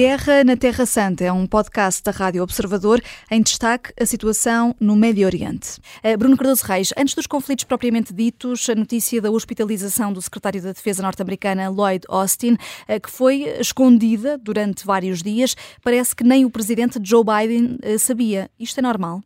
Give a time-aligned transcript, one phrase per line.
[0.00, 4.96] Guerra na Terra Santa é um podcast da Rádio Observador em destaque a situação no
[4.96, 5.78] Médio Oriente.
[6.02, 10.62] Eh, Bruno Cardoso Reis, antes dos conflitos propriamente ditos, a notícia da hospitalização do secretário
[10.62, 12.56] da Defesa norte-americana Lloyd Austin,
[12.88, 15.54] eh, que foi escondida durante vários dias,
[15.84, 18.50] parece que nem o presidente Joe Biden eh, sabia.
[18.58, 19.20] Isto é normal?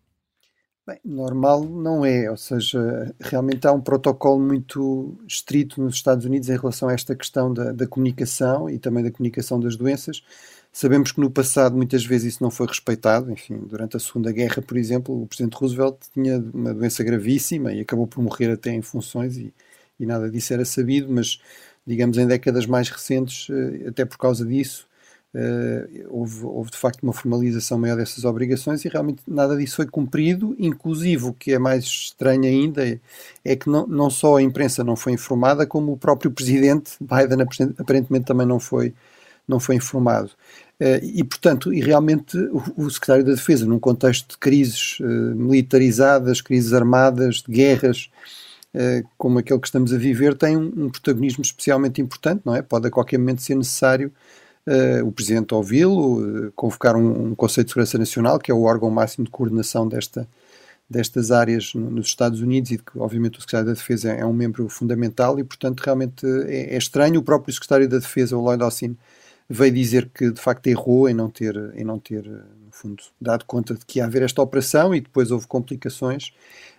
[0.85, 6.51] Bem, normal não é, ou seja, realmente há um protocolo muito estrito nos Estados Unidos
[6.51, 10.21] em relação a esta questão da, da comunicação e também da comunicação das doenças.
[10.77, 13.31] Sabemos que no passado muitas vezes isso não foi respeitado.
[13.31, 17.81] Enfim, durante a Segunda Guerra, por exemplo, o Presidente Roosevelt tinha uma doença gravíssima e
[17.81, 19.55] acabou por morrer até em funções e,
[20.01, 21.41] e nada disso era sabido, mas
[21.87, 24.89] digamos em décadas mais recentes, eh, até por causa disso,
[25.37, 29.87] Uh, houve, houve, de facto uma formalização maior dessas obrigações e realmente nada disso foi
[29.87, 30.55] cumprido.
[30.61, 33.01] Inclusive, o que é mais estranho ainda é,
[33.45, 37.45] é que não, não, só a imprensa não foi informada, como o próprio presidente Biden
[37.77, 38.95] aparentemente também não foi,
[39.47, 40.31] não foi informado.
[40.81, 45.05] Uh, e, portanto, e realmente o, o, secretário da Defesa, num contexto de crises uh,
[45.05, 48.11] militarizadas, crises armadas, de guerras,
[49.17, 52.61] como aquele que estamos a viver, tem um, protagonismo especialmente importante, não é?
[52.61, 54.13] Pode a qualquer momento ser necessário
[55.05, 59.27] o Presidente ouvi-lo, convocar um, um, Conselho de Segurança Nacional, que é o órgão máximo
[59.27, 60.27] de coordenação desta,
[60.89, 64.21] destas áreas no, nos Estados Unidos e de que, obviamente, o Secretário da Defesa é,
[64.21, 67.21] é um membro fundamental e, portanto, realmente é, é, estranho.
[67.21, 68.97] O próprio Secretário da Defesa, o Lloyd Austin,
[69.49, 73.45] veio dizer que, de facto, errou em não ter, em não ter no fundo, dado
[73.45, 76.29] conta de que ia haver esta operação e depois houve complicações.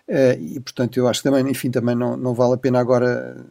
[0.07, 3.45] Uh, e, portanto, eu acho que também, enfim, também não, não vale a pena agora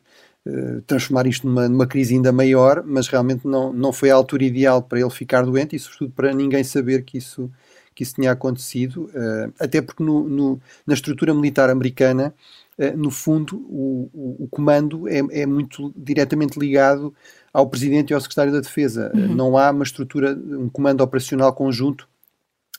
[0.47, 4.45] eh, transformar isto numa, numa, crise ainda maior, mas realmente não, não foi a altura
[4.45, 7.51] ideal para ele ficar doente e, sobretudo, para ninguém saber que isso,
[7.95, 12.35] que isso tinha acontecido, uh, até porque no, no, na estrutura militar americana,
[12.79, 17.15] uh, no fundo, o, o, o comando é, é, muito diretamente ligado
[17.53, 19.13] ao Presidente e ao Secretário da Defesa.
[19.15, 19.35] Uhum.
[19.35, 22.09] não há uma estrutura, um comando operacional conjunto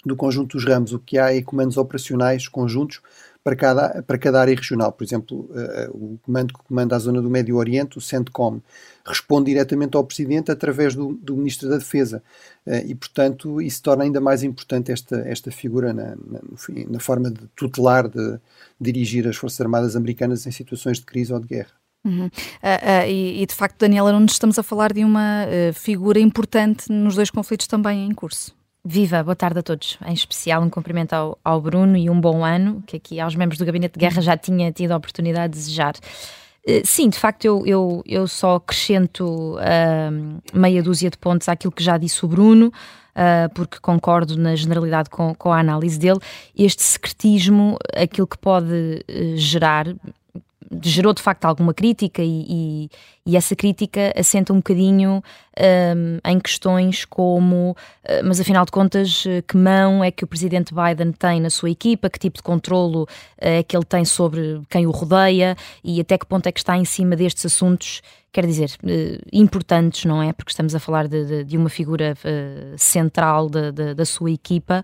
[0.06, 0.94] do conjunto dos ramos.
[0.94, 3.02] O que há é comandos operacionais conjuntos
[3.46, 4.92] para cada, para cada área regional.
[4.92, 8.60] Por exemplo, uh, o comando que comanda a zona do Médio Oriente, o CENTCOM,
[9.06, 12.24] responde diretamente ao Presidente através do, do Ministro da Defesa.
[12.66, 16.40] Uh, e, portanto, isso torna ainda mais importante esta, esta figura na, na,
[16.90, 18.40] na forma de tutelar, de,
[18.82, 21.72] dirigir as Forças Armadas Americanas em situações de crise ou de guerra.
[22.04, 22.26] Uhum.
[22.26, 26.20] Uh, uh, e, e, de facto, Daniela Nunes, estamos a falar de uma uh, figura
[26.20, 28.56] importante nos dois conflitos também em curso.
[28.88, 29.98] Viva, boa tarde a todos.
[30.06, 33.58] Em especial um cumprimento ao, ao, Bruno e um bom ano, que aqui aos membros
[33.58, 35.96] do Gabinete de Guerra já tinha tido a oportunidade de desejar.
[36.68, 41.72] Uh, sim, de facto, eu, eu, eu só acrescento uh, meia dúzia de pontos àquilo
[41.72, 42.72] que já disse o Bruno.
[43.16, 46.20] Uh, porque concordo na generalidade com, com, a análise dele.
[46.56, 49.88] Este secretismo, aquilo que pode uh, gerar,
[50.82, 52.90] gerou de facto alguma crítica e, e,
[53.26, 55.24] e essa crítica assenta um bocadinho
[55.60, 57.76] um, em questões como, uh,
[58.24, 61.70] mas afinal de contas, uh, que mão é que o presidente Biden tem na sua
[61.70, 66.00] equipa, que tipo de controlo uh, é que ele tem sobre quem o rodeia e
[66.00, 68.02] até que ponto é que está em cima destes assuntos
[68.34, 68.70] quer dizer,
[69.32, 70.34] importantes, não é?
[70.34, 72.18] Porque estamos a falar de, de, de uma figura
[72.76, 74.84] central de, da sua equipa.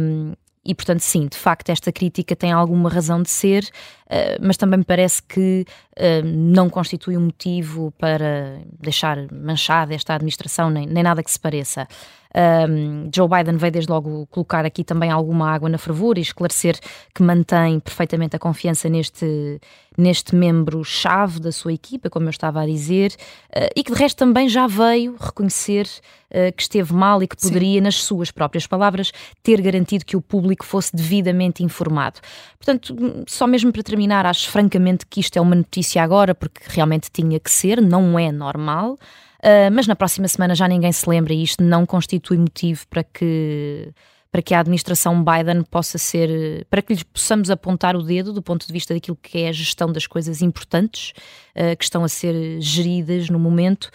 [0.00, 0.32] Um,
[0.64, 3.68] e, portanto, sim, de facto, esta crítica tem alguma razão de ser,
[4.12, 5.64] uh, mas também me parece que
[5.96, 11.40] uh, não constitui um motivo para deixar manchada esta administração, nem, nem nada que se
[11.40, 11.88] pareça.
[12.34, 16.78] Um, Joe Biden veio desde logo colocar aqui também alguma água na fervura e esclarecer
[17.14, 19.60] que mantém perfeitamente a confiança neste,
[19.98, 23.12] neste membro-chave da sua equipa, como eu estava a dizer,
[23.50, 25.86] uh, e que de resto também já veio reconhecer
[26.30, 27.84] uh, que esteve mal e que poderia, Sim.
[27.84, 29.12] nas suas próprias palavras,
[29.42, 32.18] ter garantido que o público fosse devidamente informado.
[32.58, 32.96] Portanto,
[33.26, 37.38] só mesmo para terminar, acho francamente que isto é uma notícia agora, porque realmente tinha
[37.38, 38.98] que ser, não é normal.
[39.38, 43.02] Uh, mas na próxima semana já ninguém se lembra e isto não constitui motivo para
[43.02, 43.92] que
[44.32, 48.40] para que a administração Biden possa ser, para que lhes possamos apontar o dedo do
[48.40, 51.12] ponto de vista daquilo que é a gestão das coisas importantes
[51.54, 53.90] uh, que estão a ser geridas no momento.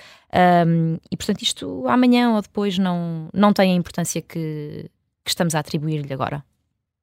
[0.68, 4.92] Um, e portanto, isto amanhã ou depois não, não tem a importância que,
[5.26, 6.44] que estamos a atribuir-lhe agora.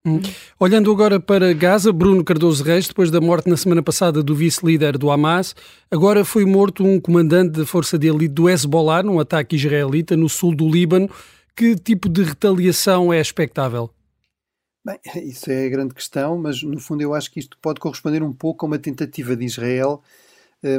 [0.06, 0.21] Hum.
[0.61, 4.99] Olhando agora para Gaza, Bruno Cardoso Reis, depois da morte na semana passada do vice-líder
[4.99, 5.56] do Hamas,
[5.91, 10.29] agora foi morto um comandante da força de elite do Hezbollah num ataque israelita no
[10.29, 11.09] sul do Líbano.
[11.56, 13.89] Que tipo de retaliação é expectável?
[14.85, 18.23] Bem, isso é a grande questão, mas no fundo eu acho que isto pode corresponder
[18.23, 20.03] um pouco a uma tentativa de Israel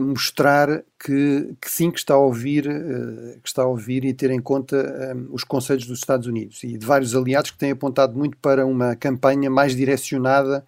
[0.02, 4.32] mostrar que, que, sim que está a ouvir uh, que está a ouvir e ter
[4.32, 7.72] em conta um, eh, os conselhos dos Estados Unidos e de vários aliados que têm
[7.72, 10.66] apontado muito para uma campanha mais direcionada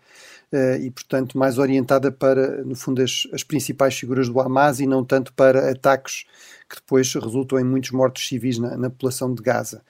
[0.53, 4.85] uh, e, portanto, mais orientada para, no fundo, as, as, principais figuras do Hamas e
[4.85, 6.25] não tanto para ataques
[6.69, 9.81] que depois resultam em muitos mortos civis na, na população de Gaza.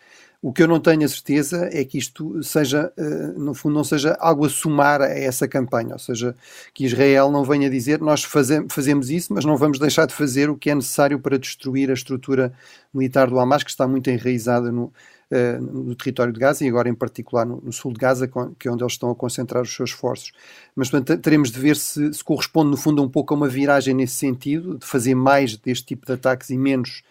[0.48, 3.84] O que eu não tenho a certeza é que isto seja, uh, no fundo, não
[3.84, 6.34] seja algo a somar a essa campanha, ou seja,
[6.74, 10.50] que Israel não venha dizer nós fazem, fazemos isso, mas não vamos deixar de fazer
[10.50, 12.54] o que é necessário para destruir a estrutura
[12.94, 16.88] militar do Hamas, que está muito enraizada no, uh, no território de Gaza e agora
[16.88, 18.26] em particular no, no, sul de Gaza,
[18.58, 20.32] que é onde eles estão a concentrar os seus esforços.
[20.74, 23.94] Mas portanto, teremos de ver se, se corresponde no fundo um pouco a uma viragem
[23.94, 27.04] nesse sentido, de fazer mais deste tipo de ataques e menos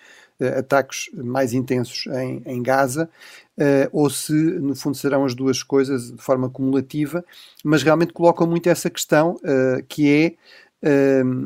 [0.58, 3.08] ataques mais intensos em, em Gaza,
[3.58, 7.24] uh, ou se no fundo serão as duas coisas de forma cumulativa,
[7.64, 9.36] mas realmente colocam muito essa questão
[9.88, 10.34] que é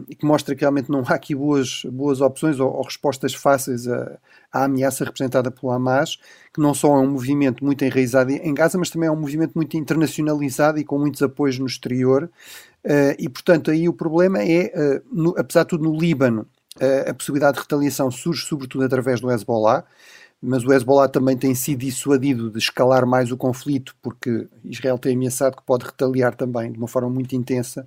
[0.09, 3.89] e que mostra que realmente não há aqui boas, boas opções ou, ou respostas fáceis
[3.89, 4.19] à,
[4.53, 6.19] à, ameaça representada pelo Hamas,
[6.53, 9.53] que não só é um movimento muito enraizado em Gaza, mas também é um movimento
[9.55, 12.29] muito internacionalizado e com muitos apoios no exterior.
[12.85, 16.60] Uh, e, portanto, aí o problema é, uh, no, apesar de tudo, no Líbano, uh,
[17.09, 19.85] a possibilidade de retaliação surge sobretudo através do Hezbollah,
[20.41, 25.15] mas o Hezbollah também tem sido dissuadido de escalar mais o conflito, porque Israel tem
[25.15, 27.87] ameaçado que pode retaliar também de uma forma muito intensa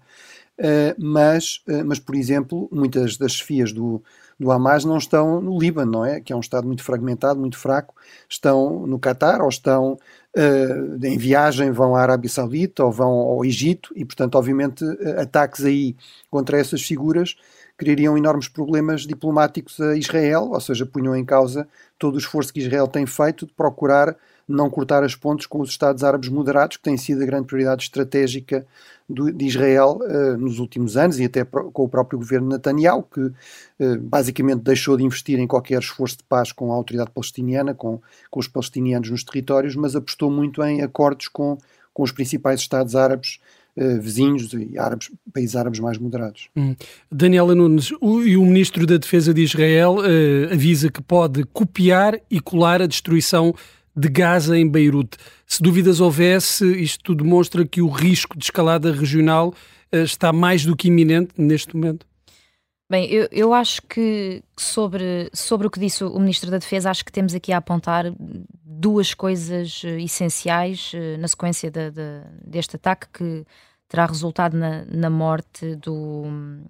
[0.59, 4.03] Uh, mas, uh, mas, por exemplo, muitas das chefias do,
[4.39, 6.21] do Hamas não estão no Líbano, não é?
[6.21, 7.95] Que é um Estado muito fragmentado, muito fraco.
[8.29, 9.93] Estão no Catar ou estão
[10.37, 14.85] uh, em viagem, vão à Arábia Saudita ou vão ao Egito e, portanto, obviamente,
[15.17, 15.95] ataques aí
[16.29, 17.35] contra essas figuras
[17.77, 21.67] criariam enormes problemas diplomáticos a Israel, ou seja, punham em causa
[21.97, 24.15] todo o esforço que Israel tem feito de procurar
[24.47, 27.83] não cortar as pontes com os Estados Árabes moderados, que tem sido a grande prioridade
[27.83, 28.65] estratégica
[29.07, 33.03] do, de Israel uh, nos últimos anos e até pro, com o próprio governo Netanyahu,
[33.03, 37.73] que uh, basicamente deixou de investir em qualquer esforço de paz com a autoridade palestiniana,
[37.73, 41.57] com, com os palestinianos nos territórios, mas apostou muito em acordos com,
[41.93, 43.39] com os principais Estados Árabes
[43.75, 46.47] Uh, vizinhos e árabes, países árabes mais moderados.
[46.55, 46.75] Hum.
[47.11, 52.19] Daniela Nunes, o, e o ministro da Defesa de Israel uh, avisa que pode copiar
[52.29, 53.55] e colar a destruição
[53.95, 55.17] de Gaza em Beirute.
[55.47, 59.49] Se dúvidas houvesse, isto demonstra que o risco de escalada regional
[59.91, 62.05] uh, está mais do que iminente neste momento.
[62.93, 67.03] Bem, eu, eu acho que sobre, sobre o que disse o Ministro da Defesa, acho
[67.03, 68.05] que temos aqui a apontar
[68.79, 73.45] duas coisas eh, essenciais uh, na sequência de, de, deste ataque que
[73.87, 76.23] terá resultado na, na morte do,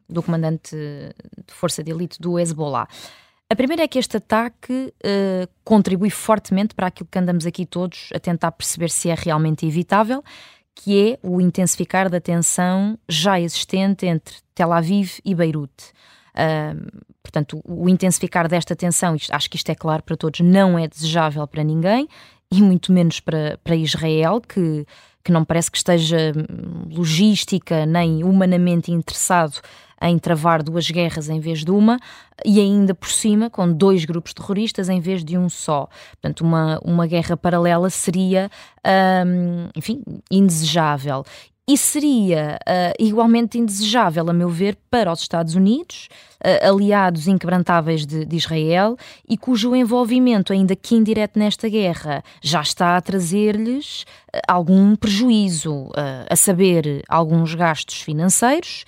[0.10, 2.88] do comandante de força de elite do Hezbollah.
[3.50, 8.10] A primeira é que este ataque uh, contribui fortemente para aquilo que andamos aqui todos
[8.14, 10.24] a tentar perceber se é realmente evitável,
[10.76, 15.92] que é o intensificar da tensão já existente entre Tel Aviv e Beirute.
[16.34, 20.88] Uh, portanto, o intensificar desta tensão, acho que isto é claro para todos, não é
[20.88, 22.08] desejável para ninguém
[22.52, 24.86] e muito menos para, para Israel, que,
[25.24, 29.60] que não parece que esteja hum, logística nem humanamente interessado
[30.04, 31.98] em travar duas guerras em vez de uma
[32.46, 35.88] e ainda por cima com dois grupos terroristas em vez de um só.
[36.12, 38.52] Portanto, uma, uma guerra paralela seria,
[39.26, 41.24] hum, enfim, indesejável.
[41.66, 46.10] E seria uh, igualmente indesejável, a meu ver, para os Estados Unidos,
[46.44, 52.62] uh, aliados inquebrantáveis de, de, Israel, e cujo envolvimento, ainda que indireto nesta guerra, já
[52.62, 55.90] está a trazer-lhes uh, algum prejuízo,
[56.30, 58.84] a saber, alguns gastos financeiros,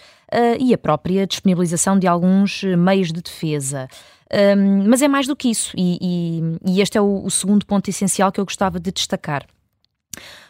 [0.60, 3.88] e a própria disponibilização de alguns meios de defesa.
[4.58, 7.66] Um, mas é mais do que isso, e, e, e este é o, o segundo
[7.66, 9.46] ponto essencial que eu gostava de destacar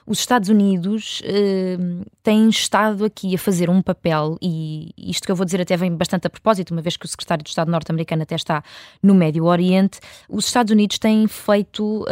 [0.05, 5.35] os Estados Unidos uh, têm estado aqui a fazer um papel, e isto que eu
[5.35, 8.23] vou dizer até vem bastante a propósito, uma vez que o secretário de Estado norte-americano
[8.23, 8.63] até está
[9.01, 12.05] no Médio Oriente, os Estados Unidos têm feito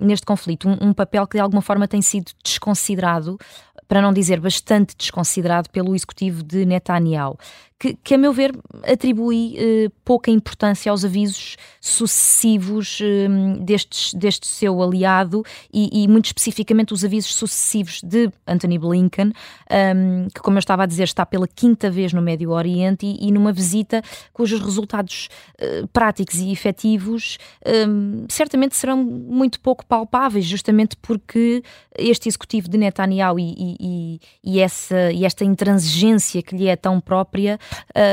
[0.00, 3.38] neste conflito um, um, papel que de alguma forma tem sido desconsiderado
[3.86, 7.38] para não dizer bastante desconsiderado pelo executivo de Netanyahu
[7.78, 13.28] que, que a meu ver, atribui eh, pouca importância aos avisos sucessivos eh,
[13.60, 19.32] destes, deste seu aliado e, e, muito especificamente os avisos sucessivos de Anthony Blinken, um,
[19.70, 23.28] ehm, que, como eu estava a dizer, está pela quinta vez no Médio Oriente e,
[23.28, 30.44] e numa visita cujos resultados eh, práticos e efetivos ehm, certamente serão muito pouco palpáveis,
[30.44, 31.62] justamente porque
[31.96, 37.58] este executivo de Netanyahu e, e, essa, e esta intransigência que lhe é tão própria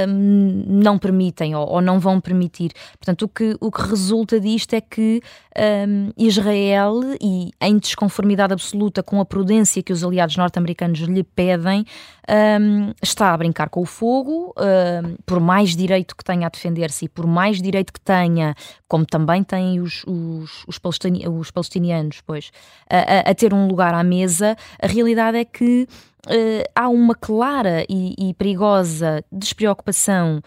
[0.07, 2.71] um, não permitem ou, ou, não vão permitir.
[2.99, 5.21] Portanto, o que, o que resulta disto é que
[5.87, 11.85] um, Israel, e em desconformidade absoluta com a prudência que os aliados norte-americanos lhe pedem,
[12.29, 14.53] um, está a brincar com o fogo,
[15.25, 18.55] por mais direito que tenha a defender-se e por mais direito que tenha,
[18.87, 22.51] como também têm os, os, os, palestini os palestinianos, pois,
[22.89, 25.87] a, a, ter um lugar à mesa, a realidade é que
[26.75, 30.41] há uma clara e, e perigosa despreocupação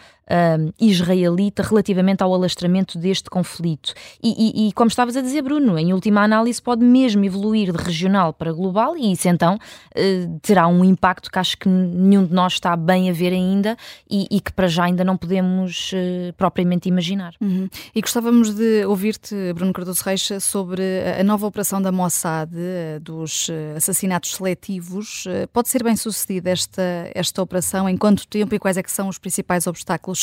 [0.80, 3.94] israelita relativamente ao alastramento deste conflito.
[4.22, 7.82] E, e, e, como estavas a dizer, Bruno, em última análise pode mesmo evoluir de
[7.82, 12.34] regional para global e isso então uh, terá um impacto que acho que nenhum de
[12.34, 13.76] nós está bem a ver ainda
[14.10, 17.34] e, e que para já ainda não podemos uh, propriamente imaginar.
[17.40, 17.68] Uhum.
[17.94, 20.82] E gostávamos de ouvir-te, Bruno Cardoso Reis, sobre
[21.18, 25.24] a nova operação da Mossad, eh, dos assassinatos seletivos.
[25.52, 26.82] Pode ser bem sucedida esta,
[27.14, 27.88] esta operação?
[27.88, 30.17] Em quanto tempo e quais é que são os principais obstáculos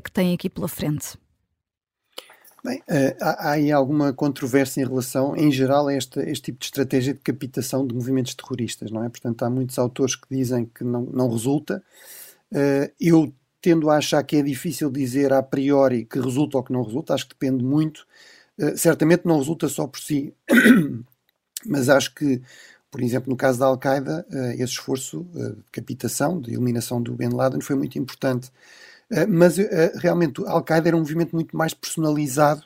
[0.00, 1.18] que tem aqui pela frente?
[2.62, 6.66] Bem, eh, há, aí alguma controvérsia em relação, em geral, a este, este, tipo de
[6.66, 9.08] estratégia de captação de movimentos terroristas, não é?
[9.08, 11.82] Portanto, há muitos autores que dizem que não, não resulta.
[12.52, 16.72] Eh, eu tendo a achar que é difícil dizer a priori que resulta ou que
[16.72, 18.06] não resulta, acho que depende muito.
[18.58, 20.34] Eh, certamente não resulta só por si,
[21.66, 22.42] mas acho que,
[22.90, 27.60] por exemplo, no caso da Al-Qaeda, esse esforço de captação, de eliminação do Bin Laden
[27.60, 28.50] foi muito importante.
[29.10, 32.64] Eh, mas eh, realmente Al-Qaeda era um movimento muito mais personalizado,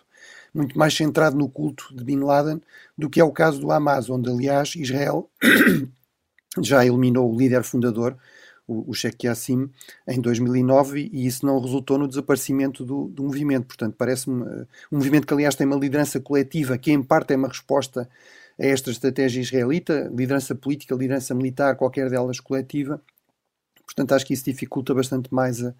[0.52, 2.60] muito mais centrado no culto de Bin Laden
[2.96, 5.30] do que é o caso do Hamas, onde aliás Israel
[6.60, 8.16] já eliminou o líder fundador,
[8.66, 9.70] o, o Sheikh Yassim,
[10.06, 13.66] em 2009 e isso não resultou no desaparecimento do, do movimento.
[13.66, 17.36] Portanto, parece-me uh, um movimento que aliás tem uma liderança coletiva que em parte é
[17.36, 18.08] uma resposta
[18.58, 23.02] a esta estratégia israelita, liderança política, liderança militar, qualquer delas coletiva.
[23.84, 25.74] Portanto, acho que isso dificulta bastante mais a,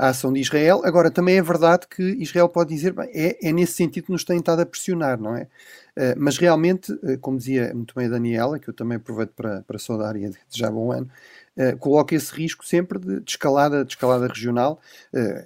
[0.00, 0.80] a ação de Israel.
[0.82, 4.24] Agora, também é verdade que Israel pode dizer, bem, é, é nesse sentido que nos
[4.24, 5.42] tem estado a pressionar, não é?
[5.42, 9.60] Uh, mas realmente, uh, como dizia muito bem a Daniela, que eu também aproveito para,
[9.60, 11.06] para saudar e desejar bom ano,
[11.54, 14.80] uh, coloca esse risco sempre de, de, escalada, de escalada regional.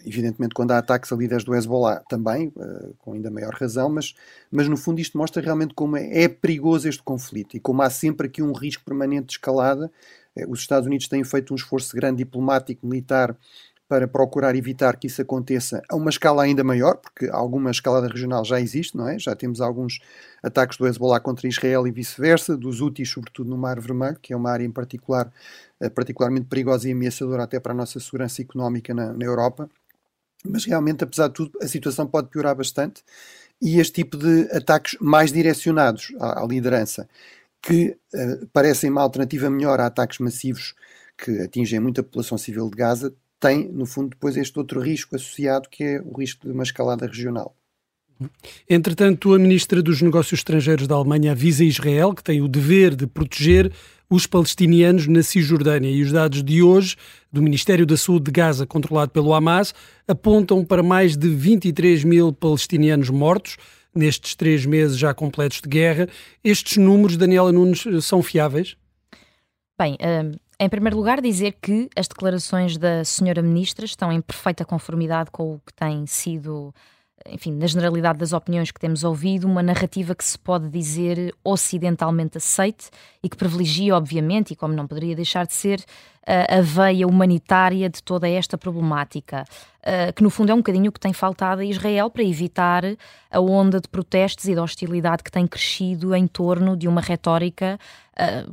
[0.06, 2.52] evidentemente, quando há ataques a líderes do Hezbollah, também,
[2.98, 4.14] com ainda maior razão, mas,
[4.52, 7.90] mas no fundo isto mostra realmente como é, é perigoso este conflito e como há
[7.90, 9.90] sempre aqui um risco permanente de escalada.
[10.46, 13.36] os Estados Unidos têm feito um esforço grande diplomático, militar,
[13.88, 18.44] para procurar evitar que isso aconteça a uma escala ainda maior, porque alguma escalada regional
[18.44, 19.18] já existe, não é?
[19.18, 20.00] Já temos alguns
[20.42, 24.36] ataques do Hezbollah contra Israel e vice-versa, dos úteis, sobretudo no Mar Vermelho, que é
[24.36, 25.30] uma área em particular
[25.80, 29.68] eh, particularmente perigosa e ameaçadora até para a nossa segurança económica na, na Europa.
[30.46, 33.02] Mas realmente, apesar de tudo, a situação pode piorar bastante
[33.60, 37.08] e este tipo de ataques mais direcionados à, à liderança,
[37.62, 40.74] que uh, parecem uma alternativa melhor a ataques massivos
[41.16, 45.68] que atingem muita população civil de Gaza, tem, no fundo, depois este outro risco associado,
[45.68, 47.56] que é o risco de uma escalada regional.
[48.68, 53.06] Entretanto, a ministra dos Negócios Estrangeiros da Alemanha avisa Israel que tem o dever de
[53.06, 53.72] proteger
[54.08, 56.96] os palestinianos na Cisjordânia e os dados de hoje
[57.32, 59.74] do Ministério da Saúde de Gaza, controlado pelo Hamas,
[60.06, 63.56] apontam para mais de 23 mil palestinianos mortos
[63.94, 66.08] nestes três meses já completos de guerra.
[66.42, 68.76] Estes números, Daniela Nunes, são fiáveis?
[69.78, 74.64] Bem, hum, em primeiro lugar, dizer que as declarações da senhora ministra estão em perfeita
[74.64, 76.72] conformidade com o que tem sido,
[77.26, 82.38] enfim, na generalidade das opiniões que temos ouvido, uma narrativa que se pode dizer ocidentalmente
[82.38, 82.90] aceite
[83.22, 85.84] e que privilegia, obviamente, e como não poderia deixar de ser,
[86.26, 89.44] a veia humanitária de toda esta problemática,
[90.16, 92.82] que no fundo é um bocadinho o que tem faltado a Israel para evitar
[93.30, 97.78] a onda de protestos e de hostilidade que tem crescido em torno de uma retórica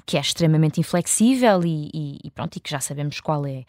[0.06, 3.64] que é extremamente inflexível e, e, pronto, e que já sabemos qual é.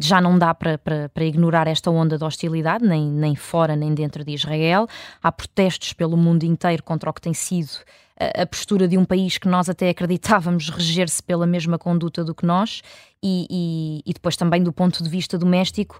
[0.00, 0.78] já não dá para,
[1.24, 4.86] ignorar esta onda de hostilidade, nem, nem fora nem dentro de Israel.
[5.22, 7.70] Há protestos pelo mundo inteiro contra o que tem sido
[8.18, 12.44] a postura de um país que nós até acreditávamos reger-se pela mesma conduta do que
[12.44, 12.82] nós,
[13.22, 15.98] e, e, e, depois também do ponto de vista doméstico,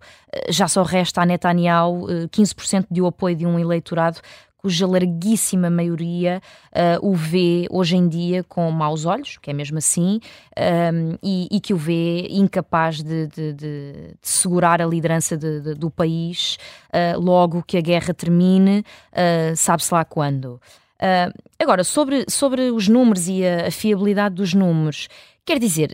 [0.49, 4.21] já só resta a Netanyahu 15% eh, de apoio de um eleitorado
[4.59, 9.79] cuja larguíssima maioria uh, o vê hoje em dia com maus olhos, que é mesmo
[9.79, 10.21] assim,
[10.57, 15.37] um, ehm, e, e, que o vê incapaz de, de, de, de segurar a liderança
[15.37, 20.61] do país uh, logo que a guerra termine, uh, sabe-se lá quando.
[21.61, 25.09] Agora, sobre, sobre os números e a, a, fiabilidade dos números,
[25.47, 25.91] quer dizer,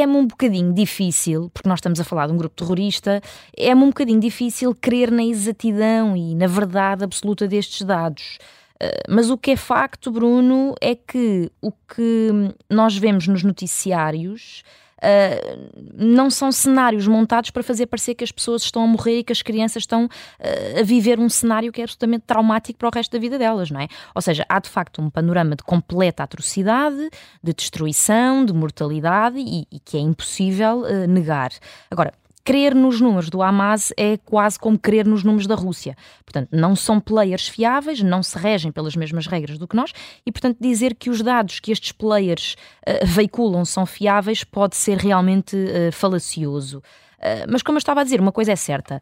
[0.00, 3.20] é-me um bocadinho difícil, porque nós estamos a falar de um grupo terrorista,
[3.56, 8.38] é-me um bocadinho difícil crer na exatidão e na verdade absoluta destes dados.
[8.82, 12.30] Uh, mas o que é facto, Bruno, é que o que
[12.68, 14.62] nós vemos nos noticiários
[14.98, 19.24] uh, não são cenários montados para fazer parecer que as pessoas estão a morrer e
[19.24, 22.92] que as crianças estão uh, a viver um cenário que é absolutamente traumático para o
[22.92, 23.88] resto da vida delas, não é?
[24.14, 27.10] Ou seja, há de facto um panorama de completa atrocidade,
[27.42, 31.50] de destruição, de mortalidade e, e que é impossível uh, negar.
[31.90, 32.12] Agora,
[32.44, 35.96] crer nos números do Hamas é quase como crer nos números da Rússia.
[36.24, 39.92] Portanto, não são players fiáveis, não se regem pelas mesmas regras do que nós
[40.24, 44.98] e, portanto, dizer que os dados que estes players uh, veiculam são fiáveis pode ser
[44.98, 46.78] realmente uh, falacioso.
[47.18, 49.00] Uh, mas, como eu estava a dizer, uma coisa é certa: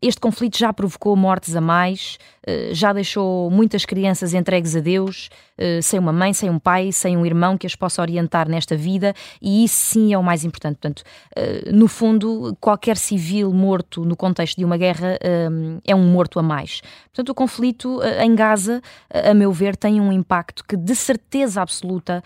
[0.00, 5.28] este conflito já provocou mortes a mais, eh, já deixou muitas crianças entregues a Deus,
[5.58, 8.76] eh, sem uma mãe, sem um pai, sem um irmão que as possa orientar nesta
[8.76, 9.12] vida,
[9.42, 10.76] e isso sim é o mais importante.
[10.76, 11.02] Portanto,
[11.36, 15.18] eh, no fundo, qualquer civil morto no contexto de uma guerra
[15.84, 16.80] é um morto a mais.
[17.06, 18.80] Portanto, o conflito em Gaza,
[19.12, 22.22] a meu ver, tem um impacto que, de certeza absoluta,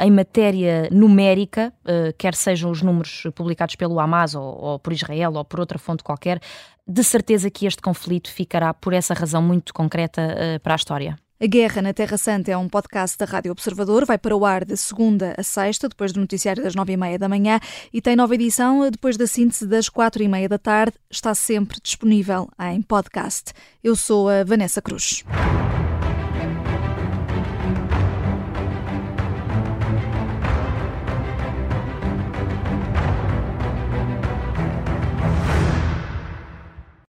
[0.00, 1.72] em matéria numérica,
[2.18, 6.02] quer sejam os números publicados pelo Hamas ou, ou por Israel ou por outra fonte
[6.02, 6.40] qualquer,
[6.86, 11.16] de certeza que este conflito ficará, por essa razão muito concreta, uh, para a história.
[11.40, 14.06] A Guerra na Terra Santa é um podcast da Rádio Observador.
[14.06, 17.18] Vai para o ar de segunda a sexta, depois do noticiário das nove e meia
[17.18, 17.58] da manhã,
[17.92, 20.96] e tem nova edição depois da síntese das quatro e meia da tarde.
[21.10, 23.52] Está sempre disponível em podcast.
[23.82, 25.24] Eu sou a Vanessa Cruz.